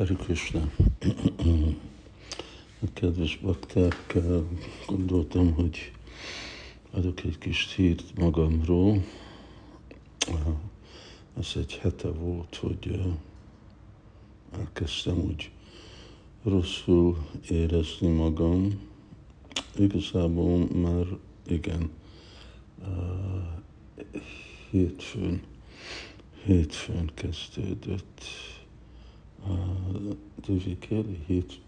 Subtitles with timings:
[0.00, 0.72] Hari Krishna.
[2.92, 4.16] Kedves bakták,
[4.86, 5.92] gondoltam, hogy
[6.90, 9.04] adok egy kis hírt magamról.
[11.38, 13.00] Ez egy hete volt, hogy
[14.50, 15.50] elkezdtem úgy
[16.44, 17.16] rosszul
[17.48, 18.88] érezni magam.
[19.78, 21.06] Igazából már
[21.46, 21.90] igen,
[24.70, 25.42] hétfőn,
[26.44, 28.24] hétfőn kezdődött
[30.46, 31.60] Divi Kéli, hét,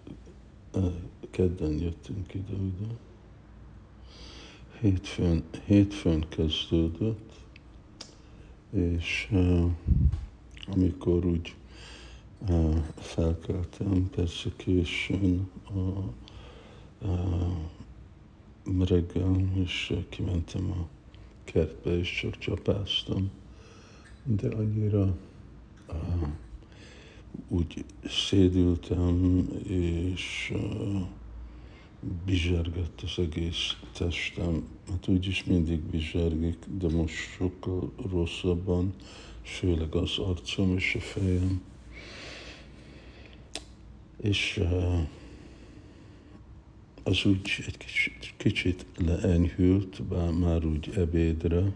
[1.31, 2.93] kedden jöttünk ide, ugye?
[4.81, 7.33] Hétfőn, hétfőn kezdődött,
[8.71, 9.31] és
[10.67, 11.55] amikor úgy
[12.97, 15.79] felkeltem, persze későn a,
[17.07, 17.57] uh,
[18.87, 20.89] reggel, és kimentem a
[21.45, 23.31] kertbe, és csak csapáztam,
[24.25, 25.17] de annyira
[25.89, 26.29] uh,
[27.49, 30.55] úgy szédültem, és
[32.25, 34.69] bizsergett az egész testem.
[34.91, 38.95] Hát úgyis mindig bizsergik, de most sokkal rosszabban,
[39.43, 41.63] főleg az arcom és a fejem.
[44.17, 44.63] És
[47.03, 51.73] az úgy egy kicsit, kicsit leenyhült, bár már úgy ebédre,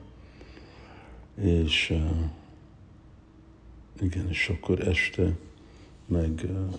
[1.42, 1.94] és
[4.00, 5.36] igen, és akkor este
[6.06, 6.74] meg uh,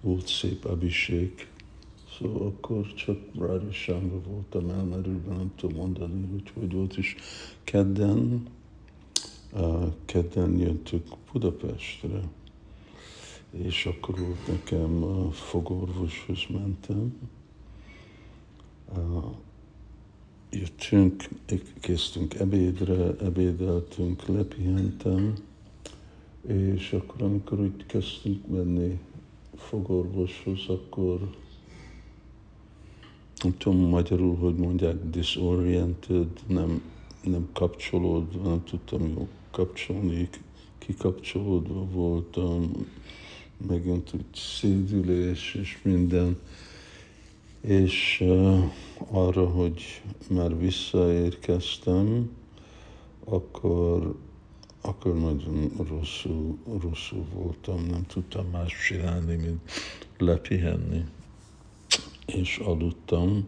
[0.00, 1.48] volt szép abiség,
[2.18, 7.16] szóval akkor csak Rádisámba voltam elmerülve, nem tudom mondani, hogy hogy volt, is.
[7.64, 8.46] Kedden,
[9.52, 12.20] uh, kedden jöttük Budapestre,
[13.50, 17.18] és akkor volt nekem uh, fogorvoshoz mentem,
[18.96, 19.24] uh,
[20.50, 21.28] jöttünk,
[21.80, 25.34] késztünk ebédre, ebédeltünk, lepihentem,
[26.46, 28.98] és akkor, amikor úgy kezdtünk menni
[29.56, 31.30] fogorvoshoz, akkor
[33.42, 36.82] nem tudom magyarul, hogy mondják disoriented, nem,
[37.24, 40.28] nem kapcsolódva, nem tudtam jól kapcsolni,
[40.78, 42.70] kikapcsolódva voltam,
[43.66, 46.38] megint úgy szédülés és minden.
[47.60, 48.64] És uh,
[49.10, 52.30] arra, hogy már visszaérkeztem,
[53.24, 54.16] akkor
[54.80, 59.60] akkor nagyon rosszul, rosszul voltam, nem tudtam más csinálni, mint
[60.18, 61.04] lepihenni.
[62.26, 63.46] És aludtam,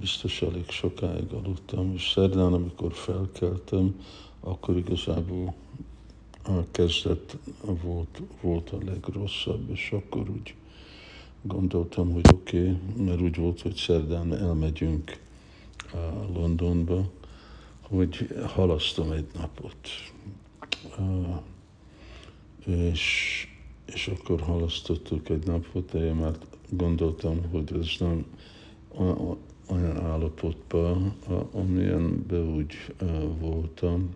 [0.00, 4.00] biztos elég sokáig aludtam, és szerdán, amikor felkeltem,
[4.40, 5.54] akkor igazából
[6.70, 7.36] kezdett
[7.82, 10.54] volt, volt a legrosszabb, és akkor úgy
[11.42, 15.20] gondoltam, hogy oké, okay, mert úgy volt, hogy szerdán elmegyünk
[16.34, 17.10] Londonba,
[17.92, 19.88] hogy halasztom egy napot.
[22.66, 23.46] És,
[23.86, 26.34] és akkor halasztottuk egy napot, de én már
[26.70, 28.26] gondoltam, hogy ez nem
[29.68, 31.14] olyan állapotban,
[31.52, 32.74] amilyenben úgy
[33.38, 34.14] voltam,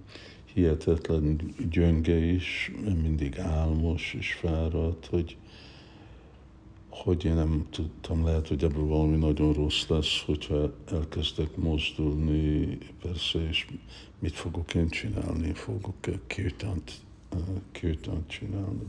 [0.54, 2.72] hihetetlen gyönge is,
[3.02, 5.36] mindig álmos és fáradt, hogy
[7.02, 13.48] hogy én nem tudtam, lehet, hogy ebből valami nagyon rossz lesz, hogyha elkezdek mozdulni, persze,
[13.48, 13.66] és
[14.18, 15.94] mit fogok én csinálni, fogok
[16.26, 16.92] kirtant,
[17.72, 18.86] kirtant csinálni.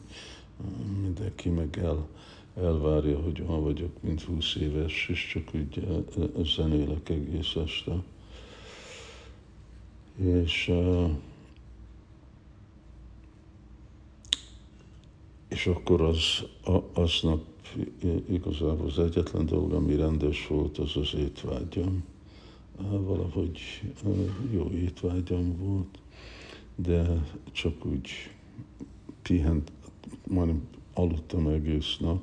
[1.01, 2.07] Mindenki meg el,
[2.56, 5.88] elvárja, hogy olyan vagyok, mint 20 éves, és csak úgy
[6.56, 8.03] zenélek egész este.
[10.16, 10.72] És,
[15.47, 16.44] és akkor az,
[16.94, 17.44] aznap
[18.29, 22.03] igazából az egyetlen dolog, ami rendes volt, az az étvágyam.
[22.89, 23.59] Valahogy
[24.51, 26.00] jó étvágyam volt,
[26.75, 28.09] de csak úgy
[29.22, 29.72] pihent,
[30.28, 32.22] majdnem aludtam egész nap.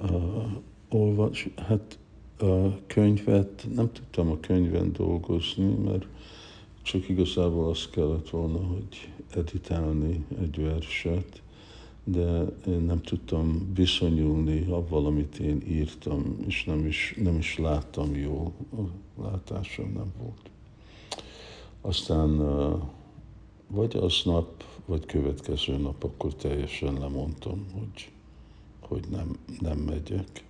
[0.00, 0.52] Uh,
[0.88, 1.98] olvas, hát
[2.38, 6.06] a könyvet, nem tudtam a könyven dolgozni, mert
[6.82, 11.42] csak igazából azt kellett volna, hogy editálni egy verset,
[12.04, 18.16] de én nem tudtam viszonyulni avval, amit én írtam, és nem is, nem is láttam
[18.16, 20.50] jól, a látásom nem volt.
[21.80, 22.36] Aztán
[23.66, 28.10] vagy aznap, vagy következő nap, akkor teljesen lemondtam, hogy,
[28.80, 30.44] hogy nem, nem megyek.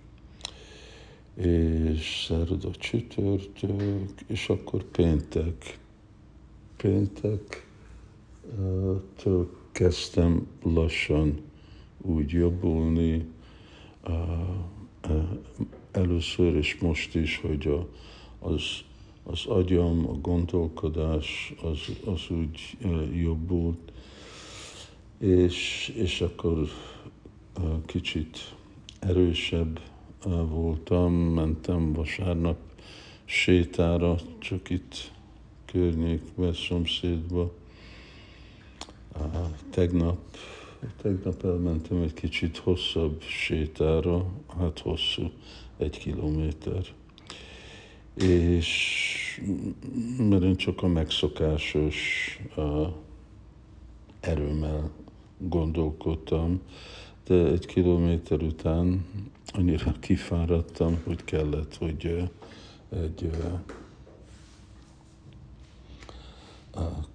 [1.35, 5.79] És szerda csütörtök, és akkor péntek,
[6.77, 7.67] péntek,
[9.15, 11.41] tök kezdtem lassan
[12.01, 13.25] úgy jobbulni,
[15.91, 17.87] először és most is, hogy a,
[18.47, 18.63] az,
[19.23, 22.77] az agyam, a gondolkodás az, az úgy
[23.13, 23.91] jobbult,
[25.19, 26.67] és, és akkor
[27.85, 28.55] kicsit
[28.99, 29.79] erősebb
[30.49, 32.57] voltam, mentem vasárnap
[33.25, 35.11] sétára, csak itt
[35.65, 37.62] környékbe, szomszédba.
[39.69, 40.17] Tegnap,
[41.01, 44.25] tegnap elmentem egy kicsit hosszabb sétára,
[44.57, 45.31] hát hosszú,
[45.77, 46.85] egy kilométer.
[48.13, 49.41] És
[50.17, 51.97] mert én csak a megszokásos
[52.55, 52.87] uh,
[54.19, 54.91] erőmmel
[55.37, 56.61] gondolkodtam,
[57.25, 59.05] de egy kilométer után
[59.45, 62.29] annyira kifáradtam, hogy kellett, hogy
[62.89, 63.59] egy uh,
[66.75, 67.05] uh,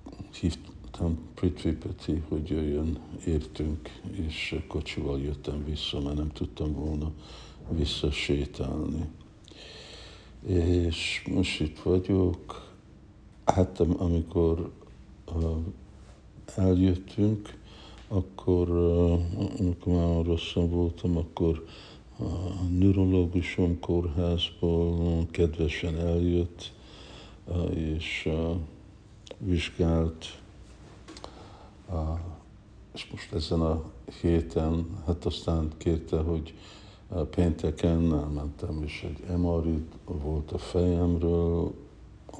[0.98, 7.10] hívtam Prithvipati, hogy jöjjön, értünk, és kocsival jöttem vissza, mert nem tudtam volna
[7.70, 9.08] visszasétálni.
[10.46, 12.66] És most itt vagyok.
[13.44, 14.72] Hát amikor
[16.56, 17.58] eljöttünk,
[18.08, 19.20] akkor, uh,
[19.58, 21.66] amikor már rosszan voltam, akkor
[22.18, 26.72] a neurológusom kórházból kedvesen eljött,
[27.74, 28.28] és
[29.38, 30.40] vizsgált,
[32.94, 33.90] és most ezen a
[34.20, 36.54] héten, hát aztán kérte, hogy
[37.30, 41.74] pénteken elmentem, és egy MRI volt a fejemről,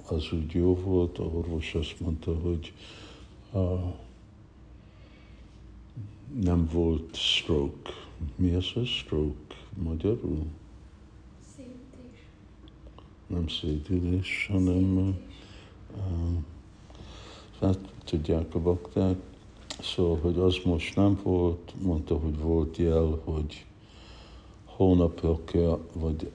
[0.09, 2.73] az úgy jó volt, a orvos azt mondta, hogy
[3.53, 3.81] uh,
[6.43, 7.91] nem volt stroke.
[8.37, 10.47] Mi az a stroke magyarul?
[11.56, 12.21] Szédülés.
[13.27, 15.15] Nem szédülés, hanem uh,
[17.61, 19.17] hát tudják a bakták,
[19.80, 23.64] szóval, hogy az most nem volt, mondta, hogy volt jel, hogy
[24.64, 26.30] hónapokja, vagy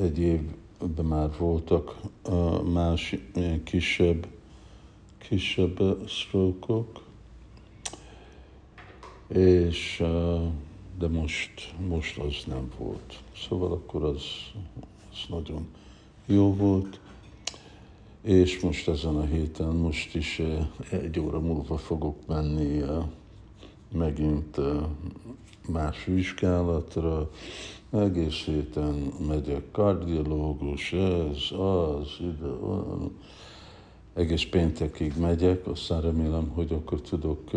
[0.00, 1.96] egy évben már voltak
[2.72, 3.16] más
[3.64, 4.26] kisebb,
[5.18, 5.78] kisebb
[6.08, 7.02] sztrókok,
[9.28, 10.04] és
[10.98, 13.22] de most, most az nem volt.
[13.48, 14.22] Szóval akkor az,
[15.10, 15.66] az nagyon
[16.26, 17.00] jó volt,
[18.22, 20.42] és most ezen a héten, most is
[20.90, 22.82] egy óra múlva fogok menni
[23.92, 24.56] megint
[25.68, 27.30] más vizsgálatra,
[27.90, 33.16] egész héten megyek kardiológus, ez, az, ide, van.
[34.14, 37.50] Egész péntekig megyek, aztán remélem, hogy akkor tudok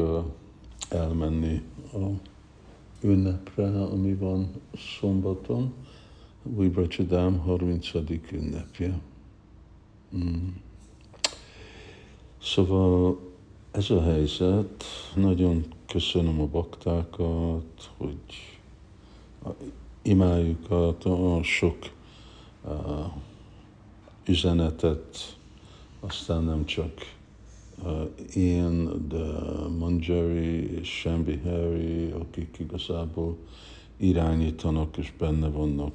[0.90, 1.62] elmenni
[1.94, 2.30] a
[3.02, 4.52] ünnepre, ami van
[5.00, 5.74] szombaton,
[6.44, 7.92] Újbracsadám 30.
[8.32, 9.00] ünnepje.
[10.18, 10.48] Mm.
[12.42, 13.20] Szóval
[13.72, 14.86] ez a helyzet,
[15.16, 18.60] nagyon köszönöm a baktákat, hogy
[20.02, 21.78] imáljuk a sok
[22.64, 22.72] uh,
[24.26, 25.38] üzenetet,
[26.00, 26.92] aztán nem csak
[27.84, 29.24] uh, én, de
[29.78, 33.38] Manjari és Shambi Harry, akik igazából
[34.02, 35.94] irányítanak és benne vannak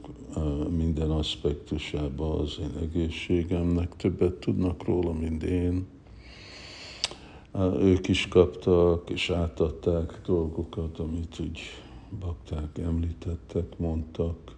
[0.70, 5.86] minden aspektusában az én egészségemnek, többet tudnak róla, mint én
[7.80, 11.60] ők is kaptak és átadták dolgokat, amit úgy
[12.20, 14.54] bakták említettek, mondtak.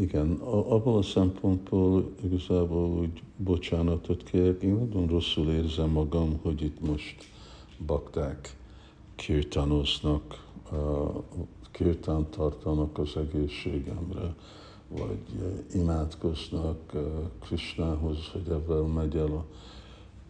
[0.00, 4.62] Igen, abban a szempontból igazából úgy bocsánatot kérek.
[4.62, 7.28] Én nagyon rosszul érzem magam, hogy itt most
[7.86, 8.56] bakták
[9.14, 10.44] kirtanoznak,
[11.70, 14.34] kirtán tartanak az egészségemre
[14.88, 15.18] vagy
[15.74, 16.92] imádkoznak
[17.40, 19.44] Krishnához, hogy ebben megy el a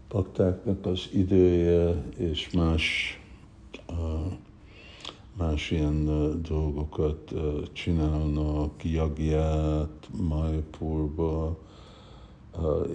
[0.09, 3.19] paktáknak az idője, és más,
[5.39, 6.05] más ilyen
[6.43, 7.33] dolgokat
[7.73, 11.59] csinálnak, jagját, Mayapurba,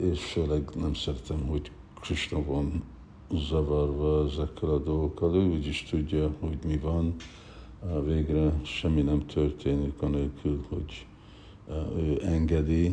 [0.01, 1.71] és főleg nem szeretem, hogy
[2.01, 2.83] Krishna van
[3.31, 5.35] zavarva ezekkel a dolgokkal.
[5.35, 7.15] Ő úgy is tudja, hogy mi van,
[8.05, 11.05] végre semmi nem történik anélkül, hogy
[11.97, 12.91] ő engedi,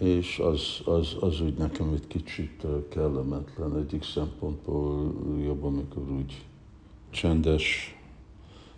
[0.00, 3.76] és az, az, az úgy nekem egy kicsit kellemetlen.
[3.76, 6.44] Egyik szempontból jobb, amikor úgy
[7.10, 7.96] csendes,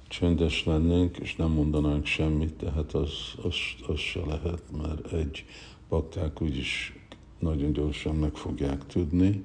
[0.09, 3.13] csendes lennénk, és nem mondanánk semmit, tehát az,
[3.43, 3.55] az,
[3.87, 5.45] az se lehet, mert egy
[5.89, 7.04] bakták úgyis
[7.39, 9.45] nagyon gyorsan meg fogják tudni,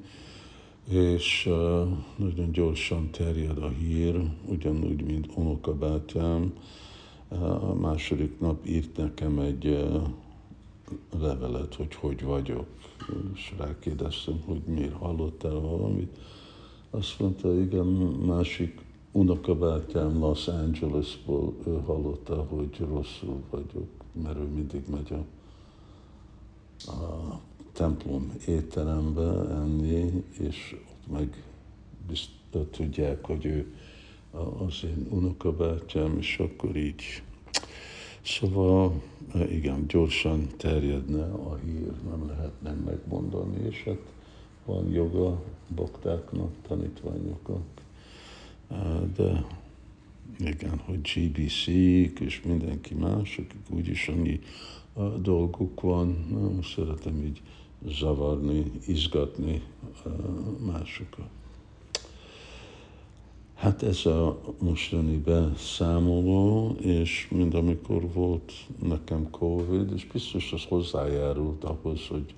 [0.89, 1.49] és
[2.15, 6.53] nagyon gyorsan terjed a hír, ugyanúgy, mint unokabátyám.
[7.27, 9.87] A második nap írt nekem egy
[11.19, 12.67] levelet, hogy hogy vagyok,
[13.33, 16.17] és rákérdeztem, hogy miért hallottál valamit.
[16.89, 17.85] Azt mondta, igen,
[18.25, 18.81] másik
[19.11, 23.89] unokabátyám Los Angelesból, ő hallotta, hogy rosszul vagyok,
[24.23, 25.13] mert ő mindig megy
[26.87, 27.39] a
[27.73, 31.43] templom étterembe enni, és ott meg
[32.07, 32.29] bizt,
[32.71, 33.73] tudják, hogy ő
[34.67, 37.03] az én unokabátyám, és akkor így.
[38.21, 39.01] Szóval
[39.49, 44.13] igen, gyorsan terjedne a hír, nem lehetne megmondani, és hát
[44.65, 45.41] van joga
[45.75, 47.63] baktáknak, tanítványoknak,
[49.15, 49.45] de
[50.37, 51.67] igen, hogy gbc
[52.21, 54.39] és mindenki más, akik úgyis annyi
[55.21, 56.25] dolguk van,
[56.75, 57.41] szeretem így
[57.87, 59.61] zavarni, izgatni
[60.65, 61.29] másokat.
[63.55, 71.63] Hát ez a mostani beszámoló, és mind amikor volt nekem Covid, és biztos az hozzájárult
[71.63, 72.33] ahhoz, hogy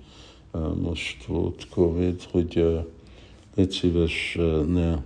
[0.82, 2.84] most volt Covid, hogy
[3.54, 4.98] légy szíves, ne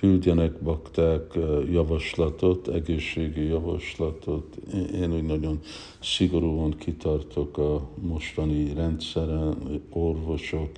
[0.00, 1.38] küldjenek bakták
[1.70, 4.56] javaslatot, egészségi javaslatot.
[4.94, 5.60] Én úgy nagyon
[5.98, 10.70] szigorúan kitartok a mostani rendszeren, orvosok,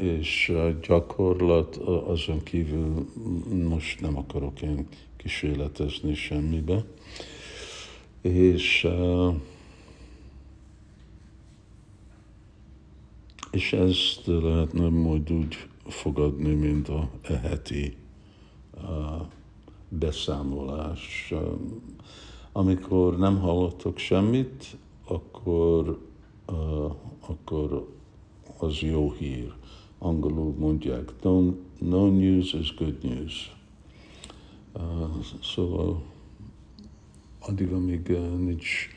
[0.00, 0.52] és
[0.86, 3.06] gyakorlat azon kívül
[3.68, 6.84] most nem akarok én kísérletezni semmibe.
[8.20, 8.86] És,
[13.50, 15.56] és ezt lehetne majd úgy
[15.86, 17.96] fogadni, mint a eheti
[19.88, 21.34] beszámolás.
[22.52, 25.98] Amikor nem hallottok semmit, akkor,
[27.20, 27.88] akkor
[28.58, 29.52] az jó hír.
[29.98, 31.12] Angolul mondják,
[31.78, 33.56] no news is good news.
[35.42, 36.02] Szóval
[37.40, 38.08] addig, amíg
[38.38, 38.88] nincs,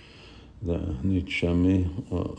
[0.60, 1.90] de nincs semmi,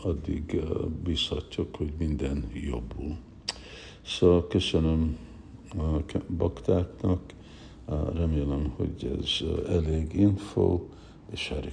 [0.03, 0.63] addig
[1.03, 3.17] bízhatjuk, hogy minden jobbul.
[4.01, 5.17] Szóval köszönöm
[6.27, 7.33] baktáknak,
[8.13, 10.79] remélem, hogy ez elég info,
[11.31, 11.71] és Hari